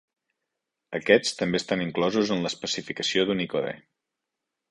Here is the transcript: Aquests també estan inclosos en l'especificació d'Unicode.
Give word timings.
Aquests 0.99 1.35
també 1.41 1.59
estan 1.63 1.83
inclosos 1.85 2.33
en 2.37 2.41
l'especificació 2.47 3.27
d'Unicode. 3.31 3.75